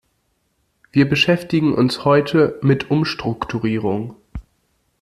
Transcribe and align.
Wir 0.91 1.07
beschäftigen 1.07 1.75
uns 1.75 2.05
heute 2.05 2.57
mit 2.63 2.89
Umstrukturierung. 2.89 4.15